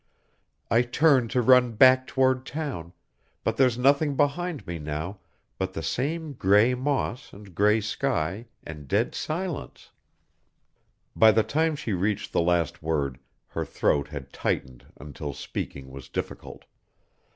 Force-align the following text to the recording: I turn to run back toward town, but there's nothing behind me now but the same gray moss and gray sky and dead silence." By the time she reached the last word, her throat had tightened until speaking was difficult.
I 0.71 0.81
turn 0.81 1.27
to 1.27 1.43
run 1.43 1.73
back 1.73 2.07
toward 2.07 2.43
town, 2.43 2.91
but 3.43 3.55
there's 3.57 3.77
nothing 3.77 4.15
behind 4.15 4.65
me 4.65 4.79
now 4.79 5.19
but 5.59 5.73
the 5.73 5.83
same 5.83 6.33
gray 6.33 6.73
moss 6.73 7.31
and 7.31 7.53
gray 7.53 7.81
sky 7.81 8.47
and 8.63 8.87
dead 8.87 9.13
silence." 9.13 9.91
By 11.15 11.31
the 11.31 11.43
time 11.43 11.75
she 11.75 11.93
reached 11.93 12.31
the 12.31 12.41
last 12.41 12.81
word, 12.81 13.19
her 13.49 13.63
throat 13.63 14.07
had 14.07 14.33
tightened 14.33 14.87
until 14.97 15.33
speaking 15.35 15.91
was 15.91 16.09
difficult. 16.09 16.65